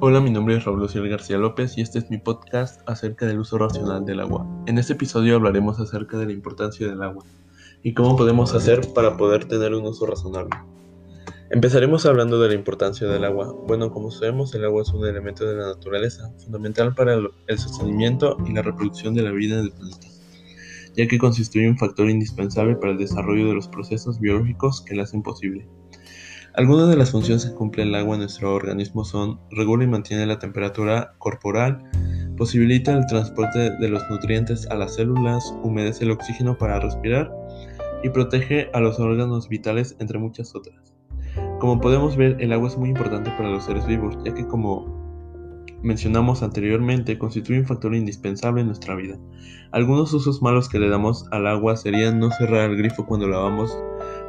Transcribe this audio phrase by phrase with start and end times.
[0.00, 3.40] Hola, mi nombre es Raúl Luciel García López y este es mi podcast acerca del
[3.40, 4.46] uso racional del agua.
[4.68, 7.24] En este episodio hablaremos acerca de la importancia del agua
[7.82, 10.56] y cómo podemos hacer para poder tener un uso razonable.
[11.50, 13.52] Empezaremos hablando de la importancia del agua.
[13.66, 18.36] Bueno, como sabemos, el agua es un elemento de la naturaleza fundamental para el sostenimiento
[18.46, 20.06] y la reproducción de la vida en el planeta,
[20.94, 25.02] ya que constituye un factor indispensable para el desarrollo de los procesos biológicos que la
[25.02, 25.66] hacen posible.
[26.58, 30.26] Algunas de las funciones que cumple el agua en nuestro organismo son regula y mantiene
[30.26, 31.84] la temperatura corporal,
[32.36, 37.32] posibilita el transporte de los nutrientes a las células, humedece el oxígeno para respirar
[38.02, 40.96] y protege a los órganos vitales entre muchas otras.
[41.60, 44.98] Como podemos ver, el agua es muy importante para los seres vivos, ya que como
[45.82, 49.16] mencionamos anteriormente, constituye un factor indispensable en nuestra vida.
[49.70, 53.78] Algunos usos malos que le damos al agua serían no cerrar el grifo cuando lavamos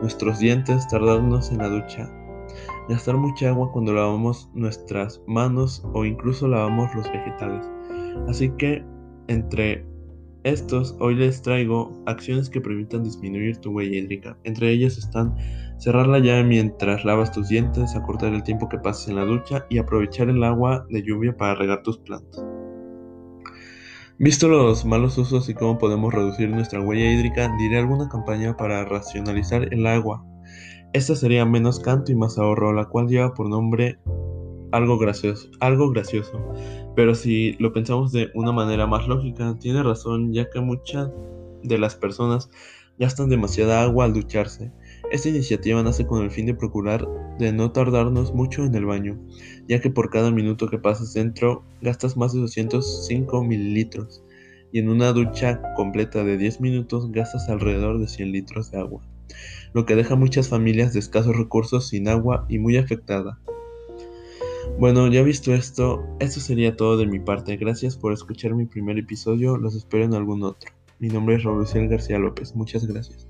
[0.00, 2.10] nuestros dientes, tardarnos en la ducha,
[2.88, 7.64] gastar mucha agua cuando lavamos nuestras manos o incluso lavamos los vegetales.
[8.28, 8.84] Así que
[9.28, 9.84] entre
[10.44, 14.36] estos hoy les traigo acciones que permitan disminuir tu huella hídrica.
[14.44, 15.34] Entre ellas están
[15.78, 19.66] cerrar la llave mientras lavas tus dientes, acortar el tiempo que pases en la ducha
[19.70, 22.44] y aprovechar el agua de lluvia para regar tus plantas.
[24.18, 28.84] Visto los malos usos y cómo podemos reducir nuestra huella hídrica, diré alguna campaña para
[28.84, 30.24] racionalizar el agua.
[30.92, 33.98] Esta sería menos canto y más ahorro, la cual lleva por nombre
[34.70, 36.40] algo gracioso, algo gracioso.
[36.94, 41.10] Pero si lo pensamos de una manera más lógica, tiene razón, ya que muchas
[41.64, 42.48] de las personas
[43.00, 44.70] gastan demasiada agua al ducharse.
[45.14, 47.06] Esta iniciativa nace con el fin de procurar
[47.38, 49.16] de no tardarnos mucho en el baño,
[49.68, 54.24] ya que por cada minuto que pasas dentro gastas más de 205 mililitros,
[54.72, 59.02] y en una ducha completa de 10 minutos gastas alrededor de 100 litros de agua,
[59.72, 63.38] lo que deja muchas familias de escasos recursos sin agua y muy afectada.
[64.80, 67.56] Bueno, ya visto esto, esto sería todo de mi parte.
[67.56, 69.58] Gracias por escuchar mi primer episodio.
[69.58, 70.72] Los espero en algún otro.
[70.98, 72.56] Mi nombre es Raúl García López.
[72.56, 73.28] Muchas gracias.